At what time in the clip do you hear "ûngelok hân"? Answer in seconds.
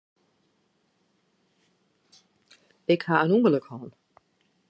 3.35-3.89